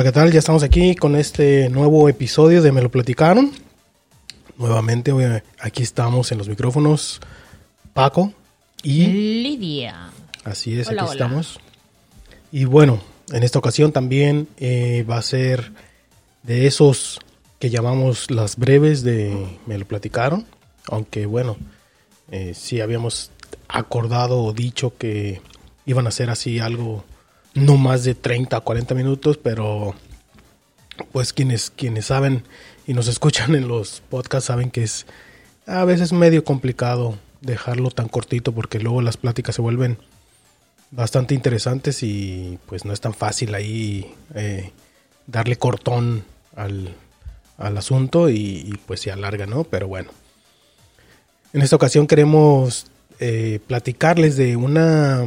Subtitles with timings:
[0.00, 0.32] Hola, ¿qué tal?
[0.32, 3.52] Ya estamos aquí con este nuevo episodio de Me lo platicaron.
[4.56, 5.12] Nuevamente,
[5.60, 7.20] aquí estamos en los micrófonos
[7.92, 8.32] Paco
[8.82, 9.08] y
[9.42, 10.08] Lidia.
[10.42, 11.60] Así es, aquí estamos.
[12.50, 15.70] Y bueno, en esta ocasión también eh, va a ser
[16.44, 17.20] de esos
[17.58, 20.46] que llamamos las breves de Me lo platicaron.
[20.86, 21.58] Aunque bueno,
[22.30, 23.32] eh, sí habíamos
[23.68, 25.42] acordado o dicho que
[25.84, 27.04] iban a ser así algo
[27.54, 29.94] no más de 30 a 40 minutos, pero
[31.12, 32.44] pues quienes, quienes saben
[32.86, 35.06] y nos escuchan en los podcasts saben que es
[35.66, 39.98] a veces medio complicado dejarlo tan cortito porque luego las pláticas se vuelven
[40.90, 44.72] bastante interesantes y pues no es tan fácil ahí eh,
[45.26, 46.24] darle cortón
[46.56, 46.94] al,
[47.58, 49.64] asunto y, pues se alarga, ¿no?
[49.64, 50.10] Pero bueno.
[51.52, 52.86] En esta ocasión queremos
[53.18, 55.26] eh, platicarles de una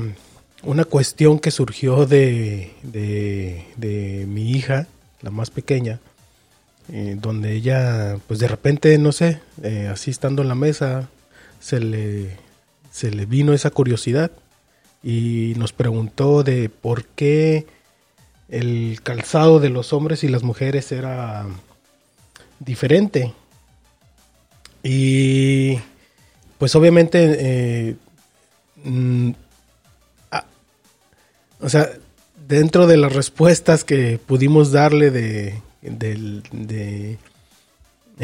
[0.64, 4.88] una cuestión que surgió de, de, mi hija,
[5.22, 6.00] la más pequeña,
[6.92, 11.10] eh, donde ella, pues de repente, no sé, eh, así estando en la mesa,
[11.60, 12.38] se le,
[12.92, 14.32] se le vino esa curiosidad
[15.04, 17.68] y nos preguntó de por qué
[18.50, 21.46] el calzado de los hombres y las mujeres era
[22.60, 23.34] diferente.
[24.84, 25.78] Y
[26.58, 27.96] pues obviamente eh,
[28.84, 29.32] mm,
[31.64, 31.90] o sea,
[32.48, 37.18] dentro de las respuestas que pudimos darle de, en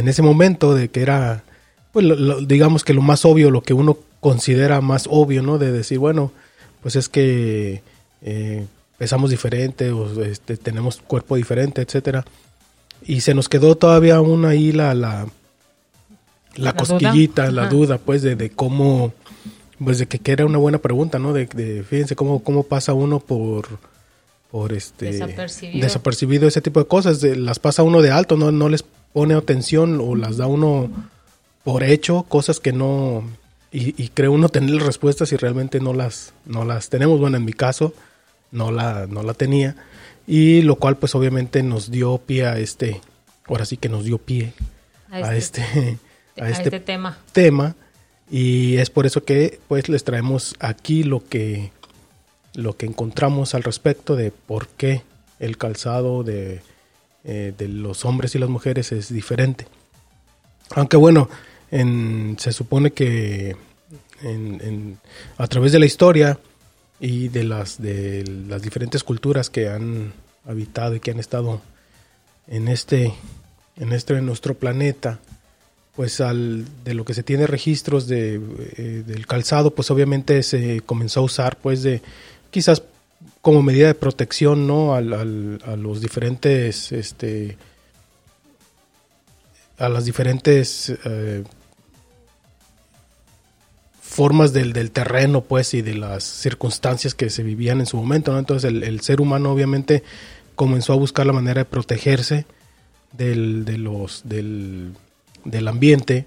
[0.08, 1.44] ese momento, de que era,
[1.92, 2.06] pues
[2.48, 5.58] digamos que lo más obvio, lo que uno considera más obvio, ¿no?
[5.58, 6.32] De decir, bueno,
[6.82, 7.82] pues es que
[8.22, 8.66] eh,
[8.98, 12.26] pesamos diferente o este, tenemos cuerpo diferente, etcétera.
[13.06, 15.28] Y se nos quedó todavía aún ahí la, la,
[16.56, 19.14] la, cosquillita, la duda, pues, de, de cómo
[19.84, 21.34] pues de que, era una buena pregunta, ¿no?
[21.34, 21.48] De,
[21.88, 23.68] fíjense cómo, cómo pasa uno por,
[24.52, 26.48] por este desapercibido.
[26.48, 30.16] ese tipo de cosas, las pasa uno de alto, no, no les pone atención o
[30.16, 30.90] las da uno
[31.64, 33.24] por hecho, cosas que no
[33.72, 37.20] y, y cree uno tener respuestas y realmente no las no las tenemos.
[37.20, 37.94] Bueno, en mi caso
[38.52, 39.76] no la no la tenía
[40.28, 43.02] y lo cual pues obviamente nos dio pie a este
[43.46, 44.54] ahora sí que nos dio pie
[45.12, 45.62] a este
[46.40, 47.18] a este, este tema.
[47.32, 47.76] tema
[48.30, 51.72] y es por eso que pues les traemos aquí lo que,
[52.54, 55.02] lo que encontramos al respecto de por qué
[55.40, 56.62] el calzado de,
[57.24, 59.68] eh, de los hombres y las mujeres es diferente.
[60.72, 61.30] Aunque bueno,
[61.72, 63.56] en, se supone que
[64.22, 64.98] en,
[65.38, 66.40] a través de la historia
[67.00, 70.14] y de las, de las diferentes culturas que han
[70.46, 71.62] habitado y que han estado
[72.48, 73.14] en este,
[73.78, 75.20] en este en nuestro planeta,
[76.00, 78.36] pues al, de lo que se tiene registros de,
[78.78, 82.02] eh, del calzado, pues obviamente se comenzó a usar pues de
[82.52, 82.84] quizás
[83.42, 84.96] como medida de protección, ¿no?
[84.96, 87.58] Al, a los diferentes, este,
[89.78, 91.44] a las diferentes eh,
[94.02, 98.32] formas del, del, terreno, pues, y de las circunstancias que se vivían en su momento,
[98.32, 98.40] ¿no?
[98.40, 100.04] Entonces el, el ser humano obviamente
[100.56, 102.46] comenzó a buscar la manera de protegerse
[103.12, 104.94] del, de los, del,
[105.46, 106.26] del ambiente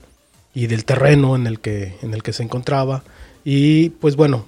[0.54, 3.02] y del terreno en el que, en el que se encontraba.
[3.44, 4.46] Y pues bueno,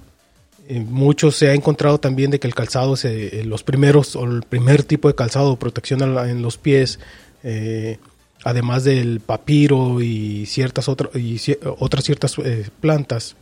[0.69, 4.24] eh, mucho se ha encontrado también de que el calzado, se, eh, los primeros o
[4.24, 7.00] el primer tipo de calzado protección en los pies,
[7.42, 7.98] eh,
[8.44, 12.36] además del papiro y ciertas otras ciertas
[12.80, 13.36] plantas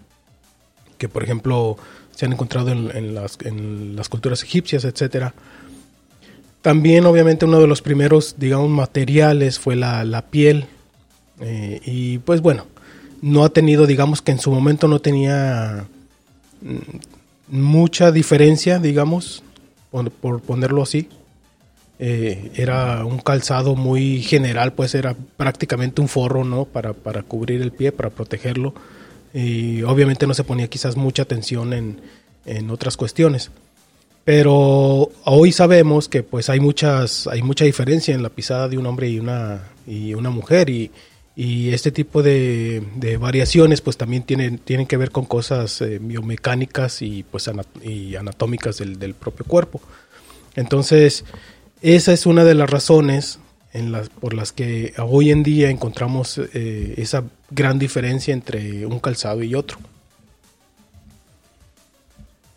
[0.98, 1.76] que por ejemplo
[2.14, 5.34] se han encontrado en, las, en las culturas egipcias, etcétera.
[6.60, 10.66] También obviamente uno de los primeros, digamos, materiales fue la, la piel
[11.42, 12.66] eh, y pues bueno,
[13.20, 15.86] no ha tenido, digamos que en su momento no tenía
[16.60, 19.42] mm, mucha diferencia, digamos,
[20.20, 21.08] por, ponerlo así.
[21.98, 26.64] Eh, era un calzado muy general, pues era prácticamente un forro, ¿no?
[26.64, 28.74] Para, para cubrir el pie, para protegerlo.
[29.34, 32.00] Y obviamente no se ponía quizás mucha atención en,
[32.46, 33.50] en otras cuestiones.
[34.24, 38.86] Pero hoy sabemos que pues hay muchas, hay mucha diferencia en la pisada de un
[38.86, 40.70] hombre y una, y una mujer.
[40.70, 40.90] Y,
[41.34, 42.82] y este tipo de,
[43.18, 47.50] variaciones pues también tienen, tienen que ver con cosas eh, biomecánicas y pues
[47.82, 49.80] y anatómicas del, propio cuerpo.
[50.54, 51.24] Entonces,
[51.80, 53.38] esa es una de las razones
[53.72, 59.00] en las, por las que hoy en día encontramos eh, esa gran diferencia entre un
[59.00, 59.78] calzado y otro.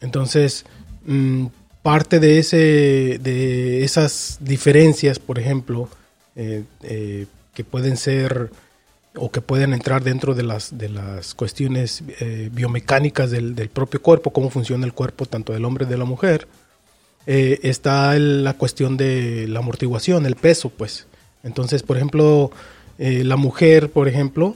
[0.01, 0.65] Entonces,
[1.05, 1.45] mm,
[1.81, 5.87] parte de, ese, de esas diferencias, por ejemplo,
[6.35, 6.65] eh,
[7.53, 8.51] que pueden ser
[9.17, 14.31] o que pueden entrar dentro de las, de las cuestiones eh, biomecánicas del, propio cuerpo,
[14.31, 16.47] cómo funciona el cuerpo tanto del hombre y de la mujer,
[17.27, 21.07] eh, está la cuestión de la amortiguación, el peso, pues.
[21.43, 22.51] Entonces, por ejemplo,
[22.97, 24.55] eh, la mujer, por ejemplo,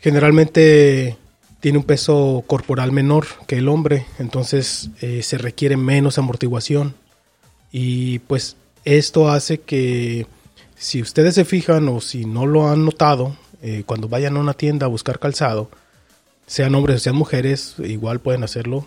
[0.00, 1.16] generalmente
[1.60, 4.90] tiene un peso corporal menor que el hombre, entonces
[5.22, 6.94] se requiere menos amortiguación.
[7.72, 10.26] Y pues esto hace que
[10.78, 13.36] si ustedes se fijan o si no lo han notado,
[13.86, 15.68] cuando vayan a una tienda a buscar calzado,
[16.46, 18.86] sean hombres o sean mujeres, igual pueden hacerlo,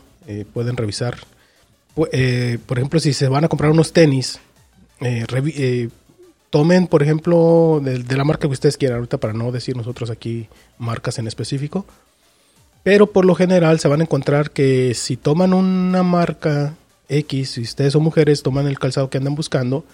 [0.53, 1.17] pueden revisar.
[2.11, 4.39] Eh, por ejemplo, si se van a comprar unos tenis,
[5.01, 5.89] eh, eh,
[6.49, 10.47] tomen, por ejemplo, de, la marca que ustedes quieran, ahorita para no decir nosotros aquí
[10.77, 11.85] marcas en específico,
[12.83, 16.75] pero por lo general se van a encontrar que si toman una marca
[17.09, 19.85] X, si ustedes son mujeres, toman el calzado que andan buscando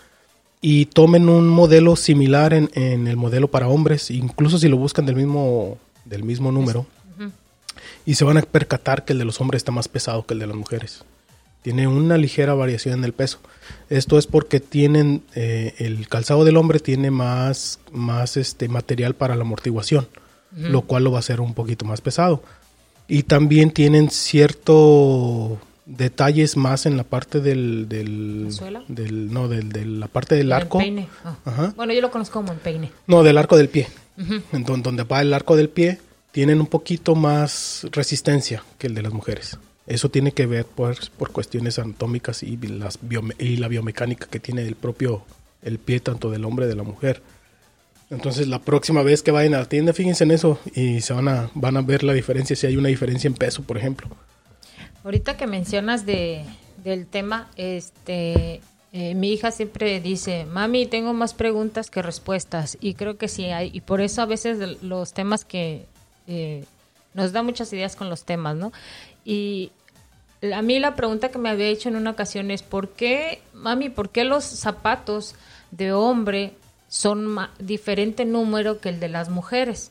[0.61, 2.69] y tomen un modelo similar en,
[3.07, 6.85] el modelo para hombres, incluso si lo buscan del mismo, del mismo número,
[8.05, 10.39] y se van a percatar que el de los hombres está más pesado que el
[10.39, 11.03] de las mujeres
[11.67, 13.39] tiene una ligera variación en el peso.
[13.89, 19.35] Esto es porque tienen eh, el calzado del hombre tiene más, más este material para
[19.35, 20.07] la amortiguación,
[20.55, 22.41] lo cual lo va a hacer un poquito más pesado.
[23.09, 28.49] Y también tienen ciertos detalles más en la parte del, del,
[28.87, 30.77] del no del, de la parte del arco.
[30.79, 31.07] Peine.
[31.45, 31.73] Ah.
[31.75, 32.91] Bueno, yo lo conozco como el peine.
[33.07, 33.87] No, del arco del pie.
[34.51, 35.99] en donde va el arco del pie
[36.31, 39.57] tienen un poquito más resistencia que el de las mujeres.
[39.87, 42.99] Eso tiene que ver pues, por cuestiones anatómicas y, las
[43.39, 45.23] y la biomecánica que tiene el propio
[45.63, 47.21] el pie tanto del hombre de la mujer.
[48.09, 51.27] Entonces la próxima vez que vayan a la tienda, fíjense en eso y se van
[51.27, 54.09] a, van a ver la diferencia, si hay una diferencia en peso, por ejemplo.
[55.07, 56.43] Ahorita que mencionas de,
[56.83, 58.59] del tema, este,
[58.91, 62.77] eh, mi hija siempre dice, mami, tengo más preguntas que respuestas.
[62.81, 65.85] Y creo que sí hay, y por eso a veces los temas que
[66.27, 66.65] eh,
[67.13, 68.73] nos da muchas ideas con los temas, ¿no?
[69.23, 69.71] Y
[70.53, 73.87] a mí la pregunta que me había hecho en una ocasión es, ¿por qué, mami,
[73.87, 75.35] por qué los zapatos
[75.71, 76.51] de hombre
[76.89, 79.89] son diferente número que el de las mujeres?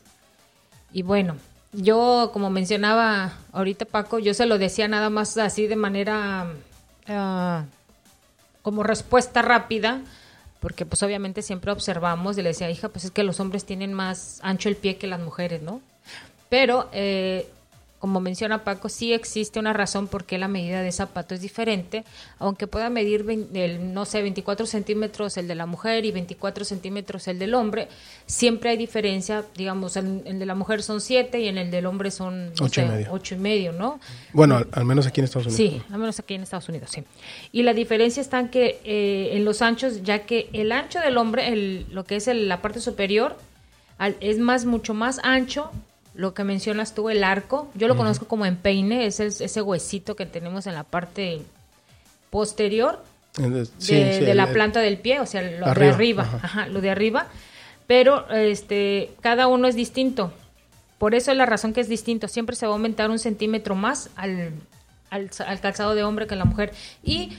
[0.93, 1.37] Y bueno,
[1.73, 6.47] yo, como mencionaba ahorita Paco, yo se lo decía nada más así de manera
[7.07, 7.65] ah,
[8.61, 10.01] como respuesta rápida,
[10.59, 13.93] porque pues obviamente siempre observamos y le decía, hija, pues es que los hombres tienen
[13.93, 15.81] más ancho el pie que las mujeres, ¿no?
[16.49, 17.49] Pero eh,
[17.99, 22.03] como menciona Paco, sí existe una razón por qué la medida de zapato es diferente,
[22.37, 27.27] aunque pueda medir, el, no sé, 24 centímetros el de la mujer y 24 centímetros
[27.27, 27.87] el del hombre,
[28.27, 31.87] siempre hay diferencia, digamos, el, el de la mujer son 7 y en el del
[31.87, 33.99] hombre son 8 y, y, medio, ¿no?
[34.31, 35.57] Bueno, al, menos aquí en Estados Unidos.
[35.57, 37.03] Sí, al menos aquí en Estados Unidos, sí.
[37.51, 41.17] Y la diferencia está en que eh, en los anchos, ya que el ancho del
[41.17, 43.37] hombre, el, lo que es la parte superior,
[44.19, 45.71] es más mucho más ancho
[46.17, 50.25] lo que mencionas tú, el arco, yo lo conozco como empeine, es ese huesito que
[50.25, 51.41] tenemos en la parte
[52.31, 53.03] posterior
[53.37, 56.67] de, la planta del pie, o sea, lo de arriba, ajá.
[56.67, 57.27] lo de arriba,
[57.85, 60.33] pero este, cada uno es distinto.
[60.97, 62.27] Por eso es la razón que es distinto.
[62.27, 64.53] Siempre se va a aumentar un centímetro más al,
[65.11, 65.29] al,
[65.61, 66.73] calzado de hombre que la mujer.
[67.03, 67.33] Y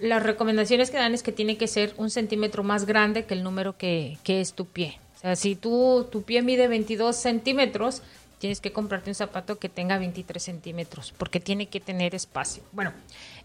[0.00, 3.44] las recomendaciones que dan es que tiene que ser un centímetro más grande que el
[3.44, 4.98] número que, que es tu pie.
[5.16, 8.02] O sea, si tú, tu pie mide 22 centímetros,
[8.38, 12.62] tienes que comprarte un zapato que tenga 23 centímetros, porque tiene que tener espacio.
[12.72, 12.92] Bueno,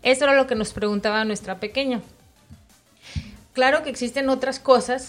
[0.03, 2.01] eso era lo que nos preguntaba nuestra pequeña.
[3.53, 5.07] Claro que existen otras cosas,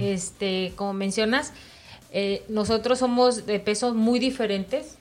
[0.00, 1.52] este, como mencionas,
[2.12, 4.96] eh, nosotros somos de pesos muy diferentes,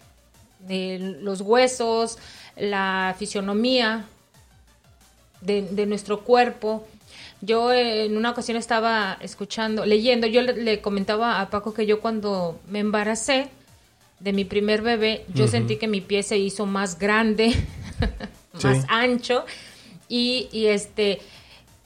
[0.59, 2.19] de los huesos,
[2.55, 4.05] la fisionomía
[5.41, 6.85] de nuestro cuerpo,
[7.41, 12.01] yo eh, en una ocasión estaba escuchando, leyendo, yo le, comentaba a Paco que yo
[12.01, 13.47] cuando me embaracé
[14.19, 17.53] de mi primer bebé, yo sentí que mi pie se hizo más grande,
[18.63, 19.45] más ancho
[20.09, 21.19] y, y, este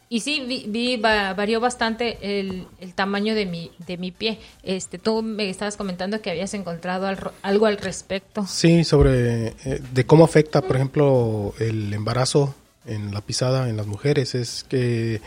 [0.09, 4.39] y sí vi, varió bastante el, tamaño de mi de mi pie.
[4.61, 7.07] Este tú me estabas comentando que habías encontrado
[7.41, 8.45] algo al respecto.
[8.47, 12.53] Sí, sobre eh, de cómo afecta, por ejemplo, el embarazo
[12.85, 15.21] en la pisada en las mujeres es que,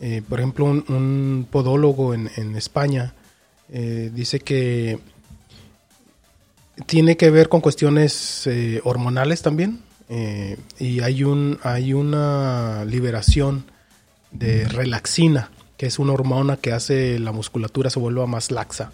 [0.00, 3.14] eh, por ejemplo, un, podólogo en, España
[3.72, 4.98] eh, dice que
[6.86, 9.80] tiene que ver con cuestiones eh, hormonales también
[10.78, 13.64] y hay, un, hay una liberación
[14.30, 18.92] de relaxina, que es una hormona que hace la musculatura se vuelva más laxa.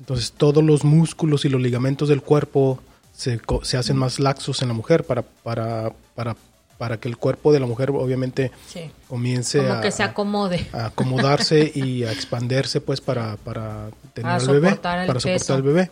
[0.00, 2.80] Entonces todos los músculos y los ligamentos del cuerpo
[3.14, 6.36] se, se hacen más laxos en la mujer para, para, para
[6.78, 8.50] para que el cuerpo de la mujer obviamente
[9.08, 10.66] comience a, que se acomode.
[10.72, 14.68] a acomodarse y a expandirse pues para, para tener al bebé,
[15.06, 15.90] para soportar al bebé.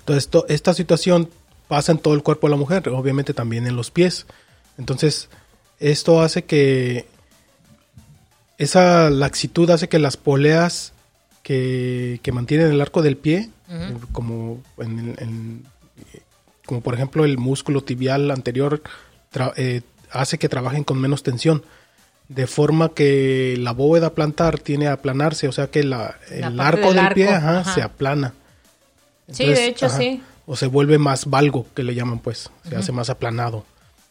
[0.00, 1.30] Entonces esta situación
[1.68, 4.26] pasa en todo el cuerpo de la mujer, obviamente también en los pies.
[4.78, 5.28] Entonces,
[5.80, 7.06] esto hace que
[8.58, 10.92] esa laxitud hace que las poleas
[11.42, 13.50] que, que mantienen el arco del pie,
[14.12, 15.66] como, en, en-
[16.66, 18.82] como por ejemplo el músculo tibial anterior,
[19.56, 19.80] eh,
[20.10, 21.62] hace que trabajen con menos tensión.
[22.28, 26.92] De forma que la bóveda plantar tiene a aplanarse, o sea que la, el arco
[26.92, 27.74] del del pie arco, ajá, ajá.
[27.74, 28.34] se aplana.
[29.30, 30.22] Sí, de hecho, sí.
[30.44, 33.64] O se vuelve más valgo, que le llaman pues, se hace más aplanado.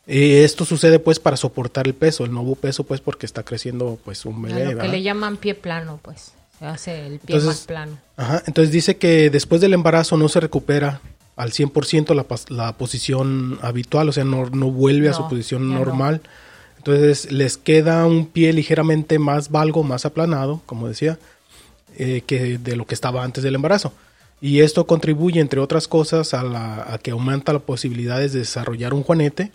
[0.07, 3.97] Y esto sucede pues para soportar el peso, el nuevo peso pues porque está creciendo
[4.05, 4.75] pues un A bebé.
[4.75, 6.31] lo que le llaman pie plano, pues.
[6.59, 7.97] Se hace el pie Entonces- más plano.
[8.15, 11.01] Ajá, entonces dice que después del embarazo no se recupera
[11.35, 12.25] al 100% la,
[12.55, 15.79] la posición habitual, o sea, no, no vuelve a su posición no.
[15.79, 16.21] normal.
[16.77, 21.17] Entonces les queda un pie ligeramente más valgo, más aplanado, como decía,
[21.97, 23.91] eh, que de lo que estaba antes del embarazo.
[24.41, 28.93] Y esto contribuye, entre otras cosas, a, la- a que aumenta las posibilidades de desarrollar
[28.93, 29.51] un juanete.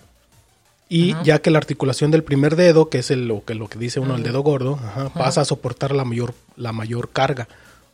[0.88, 1.22] Y Ajá.
[1.22, 4.00] ya que la articulación del primer dedo, que es el- lo, que, lo que dice
[4.00, 7.46] uno, el dedo gordo, ajá, pasa a soportar la mayor, la mayor carga.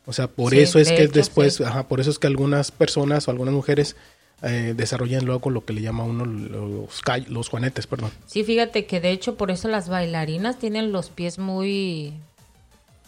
[0.06, 1.64] O sea, por Sí, eso es de que hecho, después, sí.
[1.64, 3.96] ajá, por eso es que algunas personas o algunas mujeres
[4.42, 8.10] eh, desarrollan luego lo que le llama uno los, los juanetes, perdón.
[8.26, 12.12] Sí, fíjate que de hecho por eso las bailarinas tienen los pies muy,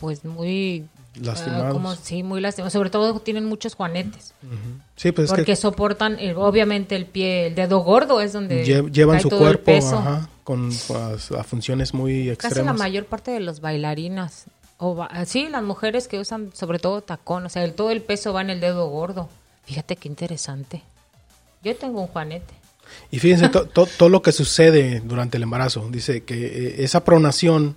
[0.00, 0.87] pues muy...
[1.17, 1.73] ah, Lastimados.
[1.73, 2.73] como- sí, muy lastimados.
[2.73, 4.33] Sobre todo tienen muchos juanetes.
[4.97, 8.64] Sí, pues es porque que soportan, eh, obviamente, el pie, el dedo gordo es donde
[8.64, 9.99] lle- llevan su todo el cuerpo peso.
[9.99, 12.78] ajá, con pues, a funciones muy Casi la extremas.
[12.78, 14.47] mayor parte de los bailarinas,
[14.78, 18.32] o ba- sí, las mujeres que usan sobre todo tacón, o sea, todo el peso
[18.32, 19.28] va en el dedo gordo.
[19.64, 20.82] Fíjate qué interesante.
[21.62, 22.54] Yo tengo un juanete.
[23.11, 25.87] Y fíjense to- to- todo lo que sucede durante el embarazo.
[25.90, 27.76] Dice que eh, esa pronación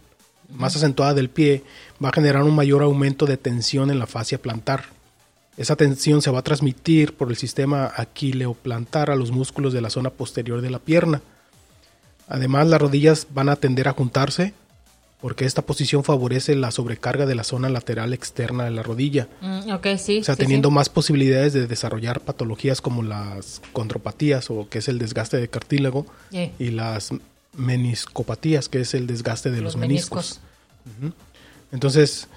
[0.50, 1.64] más acentuada del pie
[2.04, 4.86] va a generar un mayor aumento de tensión en la fascia plantar.
[5.58, 9.90] Esa tensión se va a transmitir por el sistema aquileoplantar a los músculos de la
[9.90, 11.22] zona posterior de la pierna.
[12.30, 14.54] Además, las rodillas van a tender a juntarse
[15.22, 19.28] porque esta posición favorece la sobrecarga de la zona lateral externa de la rodilla.
[19.42, 20.20] Mm, ok, sí.
[20.20, 20.76] O sea, sí, teniendo sí.
[20.76, 26.08] más posibilidades de desarrollar patologías como las condropatías, o que es el desgaste de cartílago,
[26.32, 27.12] y las
[27.56, 30.40] meniscopatías, que es el desgaste de los, meniscos.
[31.72, 32.28] Entonces,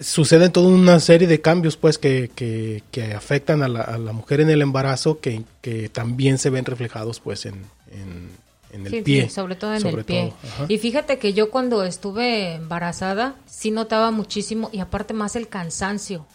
[0.00, 4.12] suceden toda una serie de cambios, pues, que, que, que afectan a la, a la
[4.12, 7.54] mujer en el embarazo, que, que también se ven reflejados, pues, en,
[7.90, 8.30] en,
[8.72, 9.22] en el Sí, pie.
[9.24, 10.32] sí, sobre todo en Sobre el pie.
[10.68, 16.26] Y fíjate que yo cuando estuve embarazada sí notaba muchísimo y aparte más el cansancio.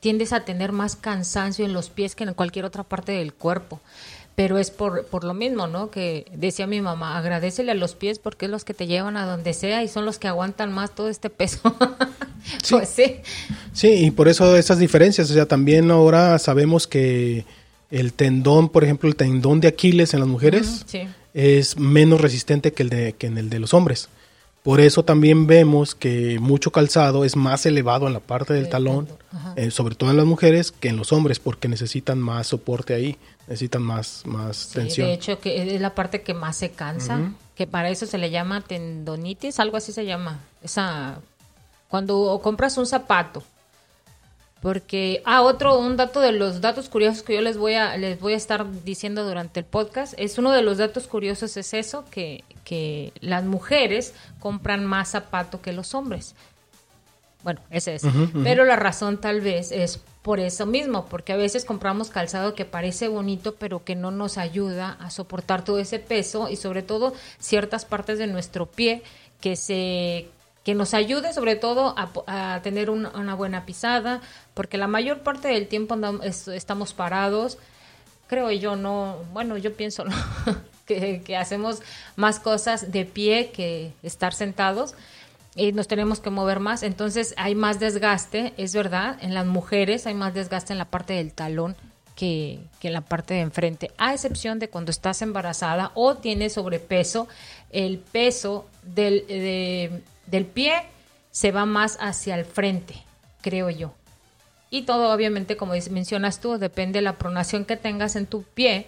[0.00, 3.80] Tiendes a tener más cansancio en los pies que en cualquier otra parte del cuerpo.
[4.36, 5.90] Pero es por, por lo mismo, ¿no?
[5.90, 9.26] Que decía mi mamá, agradecele a los pies porque es los que te llevan a
[9.26, 11.60] donde sea y son los que aguantan más todo este peso.
[12.62, 12.74] Sí.
[12.76, 13.16] Pues sí.
[13.74, 15.28] Sí, y por eso esas diferencias.
[15.30, 17.44] O sea, también ahora sabemos que
[17.90, 21.02] el tendón, por ejemplo, el tendón de Aquiles en las mujeres sí.
[21.34, 24.08] Es menos resistente que el de, que en el de los hombres.
[24.62, 29.08] Por eso también vemos que mucho calzado es más elevado en la parte del talón,
[29.56, 33.16] eh, sobre todo en las mujeres, que en los hombres, porque necesitan más soporte ahí,
[33.46, 35.06] necesitan más, más Sí, tensión.
[35.06, 38.30] de hecho, que es la parte que más se cansa, que para eso se le
[38.30, 40.40] llama tendonitis, algo así se llama.
[40.62, 41.20] Esa
[41.88, 43.42] cuando compras un zapato.
[44.60, 48.18] Porque ah, otro un dato de los datos curiosos que yo les voy a les
[48.18, 52.04] voy a estar diciendo durante el podcast, es uno de los datos curiosos es eso
[52.10, 56.34] que que las mujeres compran más zapato que los hombres.
[57.42, 58.02] Bueno, ese es.
[58.42, 62.64] Pero la razón tal vez es por eso mismo, porque a veces compramos calzado que
[62.64, 67.14] parece bonito, pero que no nos ayuda a soportar todo ese peso y sobre todo
[67.38, 69.02] ciertas partes de nuestro pie
[69.40, 70.28] que se
[70.68, 74.20] que nos ayude sobre todo a, tener una, buena pisada,
[74.52, 77.56] porque la mayor parte del tiempo estamos parados.
[78.26, 80.04] Creo yo no, bueno, yo pienso
[80.86, 81.80] que, hacemos
[82.16, 84.94] más cosas de pie que estar sentados
[85.56, 90.06] y nos tenemos que mover más, entonces hay más desgaste, es verdad, en las mujeres
[90.06, 91.76] hay más desgaste en la parte del talón
[92.14, 96.52] que, que en la parte de enfrente, a excepción de cuando estás embarazada o tienes
[96.52, 97.26] sobrepeso,
[97.70, 100.74] el peso del, de- del pie
[101.30, 102.94] se va más hacia el frente,
[103.42, 103.92] creo yo.
[104.70, 108.86] Y todo, obviamente, como mencionas tú, depende de la pronación que tengas en tu pie.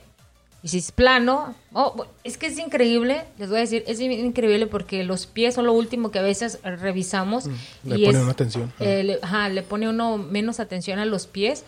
[0.63, 4.13] Y si es plano, oh, es que es increíble, les voy a decir, es in-
[4.13, 7.47] increíble porque los pies son lo último que a veces revisamos.
[7.83, 8.71] le y pone es- una atención.
[8.79, 11.65] eh, le, ajá, le pone uno menos atención a los pies.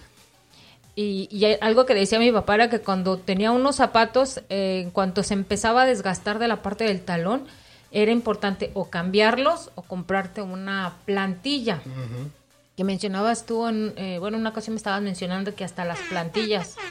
[0.94, 1.28] Y,
[1.62, 5.32] algo que decía mi papá era que cuando tenía unos zapatos, eh, en cuanto se
[5.32, 7.46] empezaba a desgastar de la parte del talón,
[7.92, 11.82] era importante o cambiarlos o comprarte una plantilla.
[12.76, 16.76] Que mencionabas tú, en, eh, bueno, una ocasión me estabas mencionando que hasta las plantillas.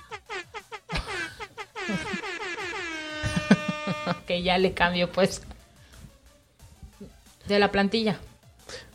[4.28, 5.42] que ya le cambio, pues.
[7.48, 8.20] De la plantilla.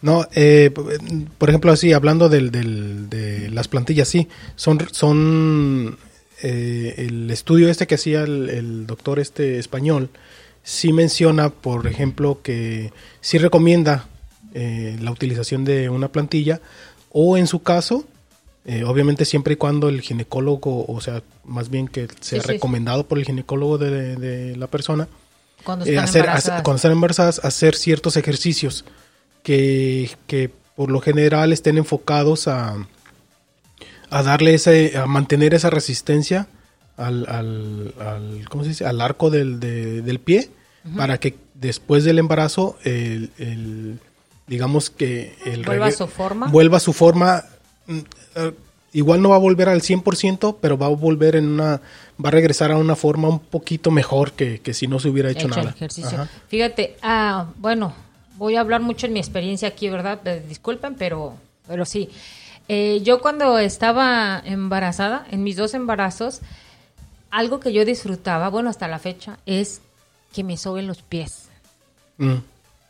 [0.01, 0.73] No, eh,
[1.39, 5.99] por ejemplo, así, hablando del, del, de las plantillas, sí, son, son
[6.43, 10.11] eh, el estudio este que hacía el, el, doctor este español,
[10.67, 14.07] sí menciona, por ejemplo, que sí recomienda
[14.53, 16.61] eh, la utilización de una plantilla,
[17.11, 18.05] o en su caso,
[18.65, 22.53] eh, obviamente siempre y cuando el ginecólogo, o sea, más bien que sea Sí, sí.
[22.55, 25.07] recomendado por el ginecólogo de, de la persona,
[25.63, 28.85] Cuando eh, están hacer, hacer- cuando están embarazadas, hacer ciertos ejercicios
[29.45, 32.77] que, que por lo general estén enfocados a,
[34.11, 36.49] a darle ese, a mantener esa resistencia
[36.97, 38.85] al, al, al- ¿cómo se dice?
[38.87, 40.51] al arco del, de- del pie,
[40.97, 43.99] para que después del embarazo, el, el-
[44.47, 46.47] digamos que el Vuelva a su forma.
[46.49, 47.45] vuelva a su forma.
[47.87, 47.99] mm,
[48.37, 48.53] eh,
[48.93, 51.83] Igual no va a volver al 100%, pero va a volver en una,
[52.25, 55.29] va a regresar a una forma un poquito mejor que, que si no se hubiera
[55.31, 55.71] hecho, nada.
[55.77, 56.27] ejercicio.
[56.49, 57.93] Fíjate, ah, bueno,
[58.39, 60.27] voy a hablar mucho en mi experiencia aquí, ¿verdad?
[60.27, 61.35] Eh, Disculpen, pero,
[61.67, 62.09] pero sí.
[62.69, 66.41] Eh, yo cuando estaba embarazada, en mis dos embarazos,
[67.31, 69.83] algo que yo disfrutaba, bueno, hasta la fecha, es
[70.37, 71.49] que me soben los pies.
[72.19, 72.35] Mm.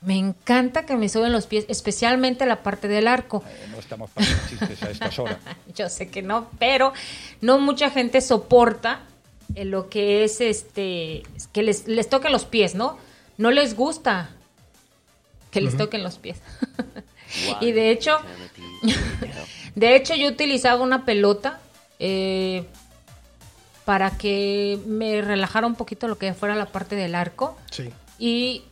[0.01, 3.45] Me encanta que me soben los pies, especialmente la parte del arco.
[3.47, 5.39] Eh, no estamos para chistes a estas horas.
[5.77, 6.93] Yo sé que no, pero
[7.41, 9.03] no mucha gente soporta
[9.55, 11.23] eh, lo que es este
[11.53, 12.99] que les, les toquen los pies, ¿no?
[13.39, 14.31] No les gusta
[15.53, 16.39] que les toquen los pies.
[17.61, 18.19] y de hecho,
[19.77, 21.61] de hecho yo utilizaba una pelota
[22.01, 22.65] eh,
[23.87, 27.57] para que me relajara un poquito lo que fuera la parte del arco.
[27.71, 27.89] Sí.
[28.19, 28.63] y,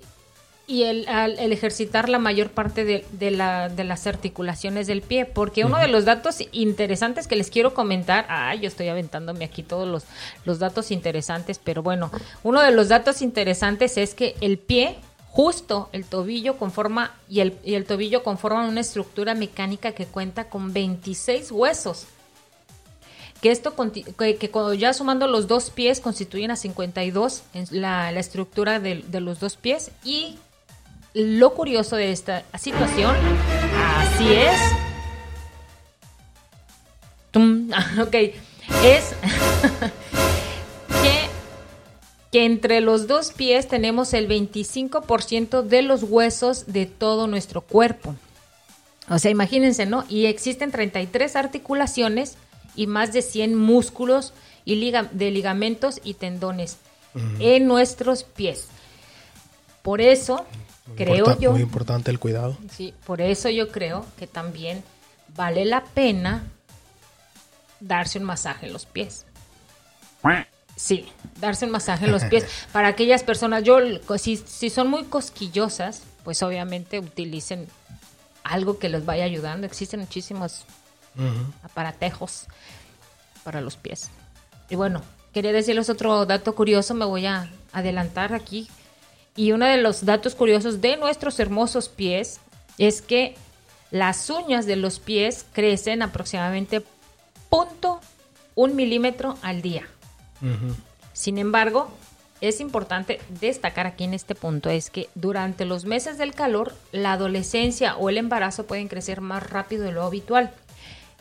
[0.67, 5.03] y el, al- el ejercitar la mayor parte de, de la- de las articulaciones del
[5.03, 9.45] pie, porque uno de los datos interesantes que les quiero comentar, ay, yo estoy aventándome
[9.45, 10.05] aquí todos los,
[10.47, 12.11] los datos interesantes, pero bueno,
[12.43, 14.97] uno de los datos interesantes es que el pie,
[15.29, 20.49] justo el tobillo conforma, y el, y el tobillo conforman una estructura mecánica que cuenta
[20.49, 22.07] con 26 huesos
[23.45, 29.05] que esto que, ya sumando los dos pies constituyen a 52 en la, estructura de,
[29.21, 30.39] los dos pies y
[31.13, 33.15] lo curioso de esta situación
[33.99, 34.59] así es
[38.01, 38.15] ok
[38.83, 39.13] es
[41.03, 41.29] que
[42.33, 48.17] que entre los dos pies tenemos el 25% de los huesos de todo nuestro cuerpo.
[49.09, 50.05] O sea, imagínense, ¿no?
[50.09, 52.37] Y existen 33 articulaciones
[52.77, 54.33] y más de 100 músculos
[54.65, 56.79] y liga- de ligamentos y tendones
[57.39, 58.67] en nuestros pies.
[59.83, 60.45] Por eso,
[60.87, 62.57] Muy creo yo, Muy importante el cuidado.
[62.71, 64.83] sí, por eso yo creo que también
[65.37, 66.45] vale la pena
[67.81, 69.27] darse un masaje en los pies.
[70.77, 71.07] Sí,
[71.39, 72.47] darse un masaje en los pies.
[72.73, 73.79] Para aquellas personas, yo,
[74.19, 77.69] si, si son muy cosquillosas, pues obviamente utilicen
[78.43, 79.67] algo que les vaya ayudando.
[79.69, 80.65] Existen muchísimos
[81.17, 81.53] Ujú.
[81.63, 82.47] aparatejos
[83.45, 84.11] para los pies.
[84.69, 88.69] Y bueno, quería decirles otro dato curioso, me voy a adelantar aquí.
[89.37, 92.41] Y uno de los datos curiosos de nuestros hermosos pies
[92.79, 93.37] es que
[93.91, 96.83] las uñas de los pies crecen aproximadamente
[97.49, 98.01] punto
[98.55, 99.87] un milímetro al día.
[101.13, 101.91] Sin embargo,
[102.41, 107.13] es importante destacar aquí en este punto es que durante los meses del calor, la
[107.13, 110.53] adolescencia o el embarazo pueden crecer más rápido de lo habitual.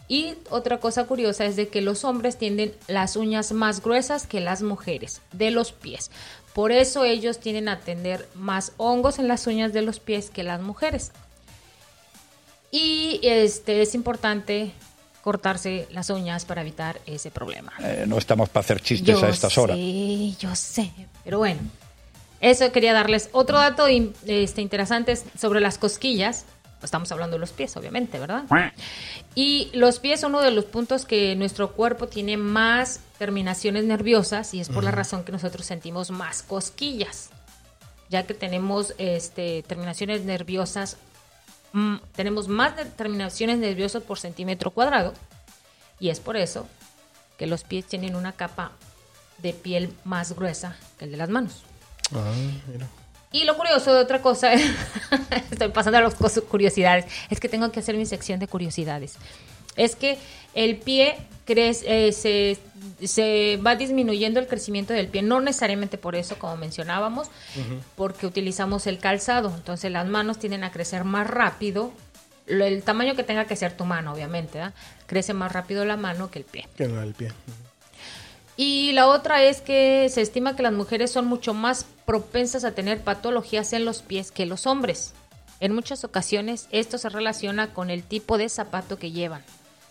[0.08, 4.42] Y otra cosa curiosa es de que los hombres tienen las uñas más gruesas que
[4.42, 6.12] las mujeres de los pies.
[6.54, 10.44] Por eso ellos tienden a tener más hongos en las uñas de los pies que
[10.44, 11.12] las mujeres.
[12.70, 14.72] Y este es importante
[15.24, 17.72] cortarse las uñas para evitar ese problema.
[17.80, 19.78] Eh, no estamos para hacer chistes a estas horas.
[19.78, 20.92] Sí, yo sé.
[21.24, 21.62] Pero bueno,
[22.42, 23.30] eso quería darles.
[23.32, 26.46] Otro dato este, interesante es sobre las cosquillas.
[26.84, 28.44] Estamos hablando de los pies, obviamente, ¿verdad?
[29.36, 34.54] Y los pies son uno de los puntos que nuestro cuerpo tiene más terminaciones nerviosas
[34.54, 37.30] y es por la razón que nosotros sentimos más cosquillas,
[38.10, 40.98] ya que tenemos este, terminaciones nerviosas,
[41.72, 45.14] mm, tenemos más terminaciones nerviosas por centímetro cuadrado
[46.00, 46.68] y es por eso
[47.38, 48.72] que los pies tienen una capa
[49.40, 51.64] de piel más gruesa que el de las manos.
[52.14, 52.32] Ah,
[52.68, 52.88] mira.
[53.34, 54.54] Y lo curioso de otra cosa,
[55.52, 56.16] estoy pasando a las
[56.50, 59.16] curiosidades, es que tengo que hacer mi sección de curiosidades.
[59.76, 60.18] Es que
[60.54, 61.16] el pie
[61.46, 62.58] crece, eh, se,
[63.08, 67.28] se va disminuyendo el crecimiento del pie, no necesariamente por eso, como mencionábamos,
[67.96, 69.52] porque utilizamos el calzado.
[69.56, 71.92] Entonces las manos tienden a crecer más rápido,
[72.46, 74.60] lo- el tamaño que tenga que ser tu mano, obviamente,
[75.08, 76.68] crece más rápido la mano que el pie.
[76.78, 77.32] Que no el pie.
[78.56, 82.74] Y la otra es que se estima que las mujeres son mucho más propensas a
[82.74, 85.14] tener patologías en los pies que los hombres.
[85.60, 89.42] En muchas ocasiones esto se relaciona con el tipo de zapato que llevan,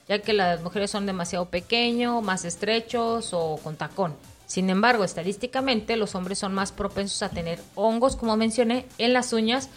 [0.09, 4.14] ya que las mujeres son demasiado pequeños, más estrechos o con tacón.
[4.46, 9.33] Sin embargo, estadísticamente los hombres son más propensos a tener hongos, como mencioné, en las
[9.33, 9.70] uñas,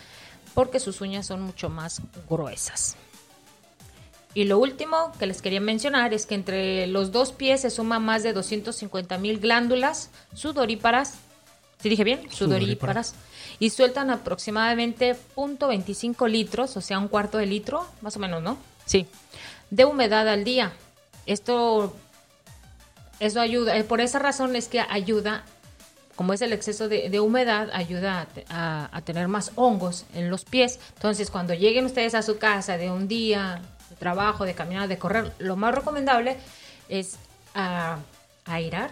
[0.54, 2.98] porque sus uñas son mucho más gruesas.
[4.36, 8.00] Y lo último que les quería mencionar es que entre los dos pies se suma
[8.00, 11.14] más de 250 mil glándulas sudoríparas.
[11.82, 12.30] ¿Sí dije bien?
[12.30, 13.16] Sudoríparas.
[13.60, 18.58] Y sueltan aproximadamente 0.25 litros, o sea, un cuarto de litro, más o menos, ¿no?
[18.86, 19.08] Sí.
[19.70, 20.74] De humedad al día.
[21.26, 21.96] Esto,
[23.22, 25.46] eso ayuda, eh, por esa razón es que ayuda,
[26.18, 30.78] como es el exceso de, humedad, ayuda a, a tener más hongos en los pies.
[30.96, 34.98] Entonces, cuando lleguen ustedes a su casa de un día de trabajo, de caminar, de
[34.98, 36.38] correr, lo más recomendable
[36.90, 37.18] es
[37.56, 38.00] uh,
[38.46, 38.92] airar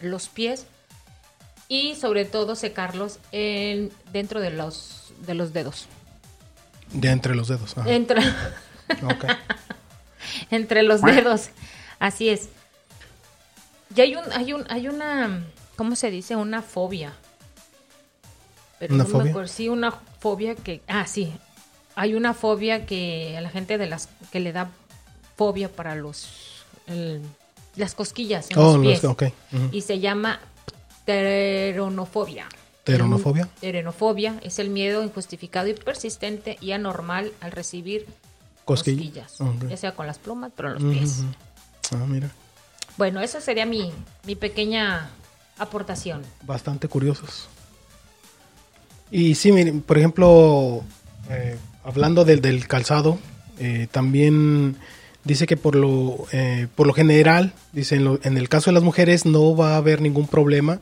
[0.00, 0.66] los pies
[1.68, 5.86] y sobre todo secarlos en, dentro de los, de los dedos.
[6.92, 7.74] De entre los dedos.
[7.86, 8.22] Entre,
[10.50, 11.48] entre los dedos.
[11.98, 12.50] Así es.
[13.94, 15.44] Y hay un, hay un, hay una,
[15.76, 16.36] ¿cómo se dice?
[16.36, 17.14] Una fobia.
[18.88, 19.46] ¿Una fobia?
[19.46, 21.32] sí, una fobia que, ah, sí,
[21.94, 24.70] hay una fobia que a la gente de las que le da
[25.36, 26.28] fobia para los
[27.76, 29.34] las cosquillas en oh, los pies
[29.70, 30.40] y se llama
[31.04, 32.48] teronofobia.
[32.84, 33.48] ¿Teronofobia?
[33.60, 38.06] Teronofobia es el miedo injustificado y persistente y anormal al recibir
[38.64, 41.22] cosquillas, ya sea con las plumas, pero en los pies.
[41.92, 42.30] Ah, mira.
[42.96, 43.92] Bueno, esa sería mi,
[44.26, 45.10] mi pequeña
[45.58, 46.22] aportación.
[46.42, 47.48] Bastante curiosos.
[49.10, 50.82] Y sí, miren, por ejemplo,
[51.30, 53.18] eh, hablando del, del calzado,
[53.58, 54.76] eh, también
[55.24, 59.26] dice que por lo, eh, por lo general, dice en, el caso de las mujeres
[59.26, 60.80] no va a haber ningún problema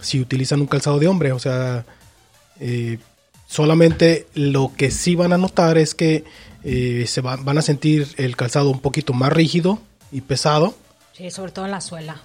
[0.00, 1.32] si utilizan un calzado de hombre.
[1.32, 1.84] O sea,
[2.60, 2.98] eh,
[3.46, 6.24] solamente lo que sí van a notar es que
[6.62, 9.78] se van a sentir el calzado un poquito más rígido
[10.10, 10.74] y pesado.
[11.12, 12.20] Sí, sobre todo en la suela.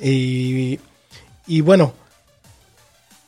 [0.00, 0.80] y,
[1.46, 1.92] y bueno,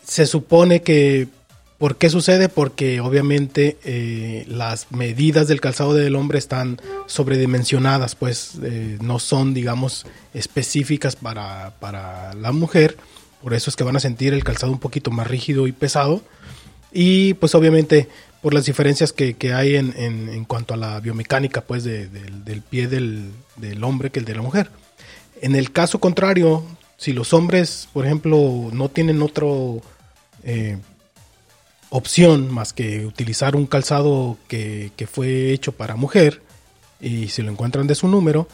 [0.05, 1.29] se supone que
[1.79, 2.49] ¿Por qué sucede?
[2.49, 9.55] Porque obviamente eh, las medidas del calzado del hombre están sobredimensionadas, pues eh, no son,
[9.55, 12.97] digamos, específicas para, para, la mujer.
[13.41, 16.21] Por eso es que van a sentir el calzado un poquito más rígido y pesado.
[16.93, 18.09] Y pues obviamente
[18.43, 22.63] por las diferencias que, que hay en, en, en, cuanto a la biomecánica pues del
[22.69, 24.71] pie del, del, hombre que el de la mujer.
[25.43, 26.65] En el caso contrario,
[26.97, 29.81] si los hombres, por ejemplo, no tienen otro...
[30.43, 30.79] Eh,
[31.91, 36.43] opción más que utilizar un calzado que, fue hecho para mujer
[37.01, 38.49] y si lo encuentran de su número,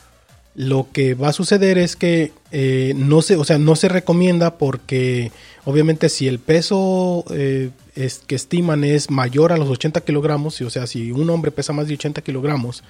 [0.54, 4.56] lo que va a suceder es que eh, no se, o sea, no se recomienda
[4.56, 5.32] porque
[5.64, 10.70] obviamente si el peso eh, es, que estiman es mayor a los 80 kilogramos, o
[10.70, 12.84] sea, si un hombre pesa más de 80 kilogramos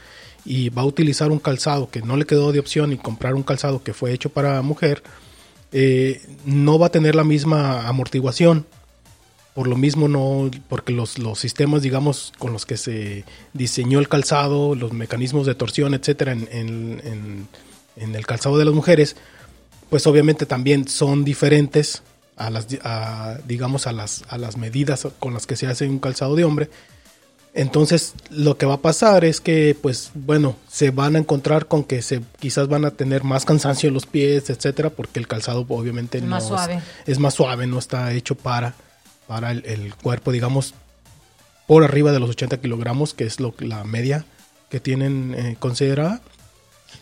[0.44, 3.44] y va a utilizar un calzado que no le quedó de opción y comprar un
[3.44, 5.02] calzado que fue hecho para mujer,
[5.72, 8.66] eh, no va a tener la misma amortiguación
[9.54, 14.08] por lo mismo no, porque los, los sistemas, digamos, con los que se diseñó el
[14.08, 17.48] calzado, los mecanismos de torsión, etcétera, en, en,
[17.96, 19.14] en, el calzado de las mujeres,
[19.90, 22.02] pues obviamente también son diferentes
[22.36, 22.66] a las,
[23.46, 26.68] digamos, a las, a las medidas con las que se hace un calzado de hombre.
[27.56, 31.84] Entonces, lo que va a pasar es que, pues, bueno, se van a encontrar con
[31.84, 35.64] que se quizás van a tener más cansancio en los pies, etcétera, porque el calzado
[35.68, 36.82] obviamente no más suave.
[37.06, 38.74] es más suave, no está hecho para
[39.26, 40.74] para el, cuerpo, digamos,
[41.66, 44.24] por arriba de los 80 kilogramos, que es lo, la media
[44.70, 46.20] que tienen eh, considerada.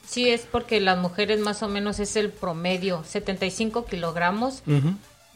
[0.07, 4.63] Sí, es porque las mujeres más o menos es el promedio, 75 kilogramos.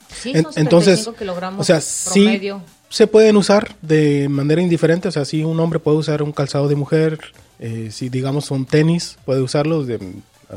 [0.09, 1.81] Sí, son 75 Entonces, kilogramos o sea,
[2.13, 2.63] promedio.
[2.67, 6.33] Sí se pueden usar de manera indiferente, o sea, si un hombre puede usar un
[6.33, 7.19] calzado de mujer,
[7.59, 9.99] eh, si digamos son tenis, puede usarlos de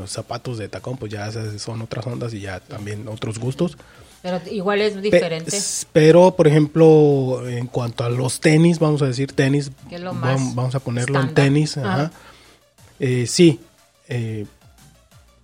[0.06, 3.76] zapatos de tacón, pues ya son otras ondas y ya también otros gustos.
[4.22, 5.56] Pero igual es diferente.
[5.92, 9.70] pero, por ejemplo, en cuanto a los tenis, vamos a decir tenis,
[10.02, 11.78] vamos, a ponerlo en tenis.
[12.98, 13.60] Eh, sí,
[14.08, 14.44] eh,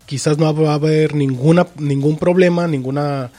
[0.05, 3.31] quizás no va a haber ninguna, ningún problema, ninguna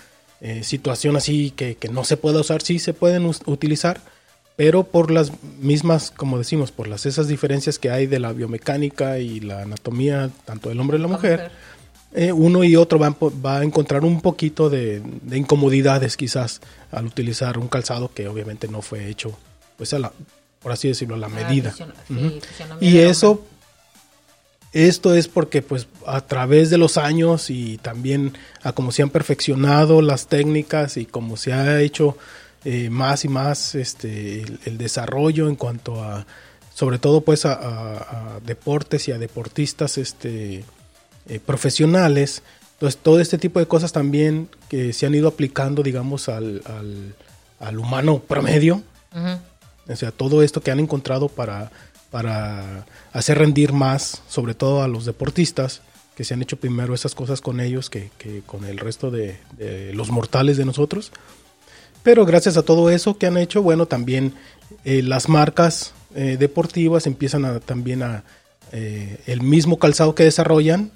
[0.42, 2.64] eh, situación así que, que, no se pueda usar.
[2.64, 4.02] Sí se pueden utilizar,
[4.56, 9.20] pero por las mismas, como decimos, por las esas diferencias que hay de la biomecánica
[9.20, 11.52] y la anatomía, tanto del hombre y la mujer
[12.14, 13.16] eh, uno y otro van,
[13.46, 18.82] va a encontrar un poquito de, incomodidades quizás al utilizar un calzado que obviamente no
[18.82, 19.38] fue hecho,
[19.78, 20.14] pues a la,
[20.60, 21.74] por así decirlo, a la medida.
[22.80, 23.46] y eso
[24.72, 29.10] Esto es porque pues a través de los años y también a cómo se han
[29.10, 32.18] perfeccionado las técnicas y como se ha hecho
[32.64, 36.26] eh, más y más este, el, desarrollo en cuanto a,
[36.74, 40.64] sobre todo pues a, deportes y a deportistas este,
[41.28, 46.30] eh, profesionales, entonces todo este tipo de cosas también que se han ido aplicando digamos
[46.30, 46.62] al,
[47.60, 48.84] al, humano promedio,
[49.90, 51.72] o sea, todo esto que han encontrado para
[52.10, 55.82] para hacer rendir más, sobre todo a los deportistas,
[56.16, 58.10] que se han hecho primero esas cosas con ellos que,
[58.46, 59.38] con el resto de,
[59.94, 61.12] los mortales de nosotros.
[62.04, 64.34] Pero gracias a todo eso que han hecho, bueno, también
[64.84, 68.24] eh, las marcas eh, deportivas empiezan a, también a
[68.72, 70.92] eh, el mismo calzado que desarrollan,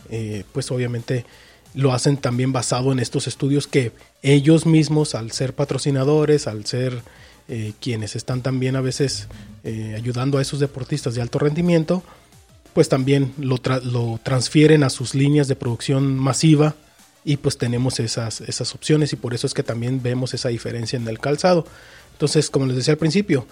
[0.54, 1.26] pues obviamente
[1.74, 7.02] lo hacen también basado en estos estudios que ellos mismos, al ser patrocinadores, al ser
[7.48, 9.28] eh, quienes están también a veces
[9.64, 12.04] eh, ayudando a esos deportistas de alto rendimiento,
[12.74, 16.76] pues también lo, lo, transfieren a sus líneas de producción masiva
[17.26, 20.98] y pues tenemos esas, esas opciones y por eso es que también vemos esa diferencia
[20.98, 21.66] en el calzado.
[22.14, 23.46] Entonces, como les decía al principio,